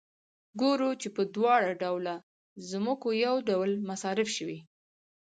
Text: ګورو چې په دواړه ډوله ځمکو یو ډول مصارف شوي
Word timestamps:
ګورو 0.61 0.89
چې 1.01 1.07
په 1.15 1.21
دواړه 1.35 1.71
ډوله 1.81 2.15
ځمکو 2.69 3.07
یو 3.25 3.35
ډول 3.49 3.71
مصارف 3.89 4.29
شوي 4.37 4.59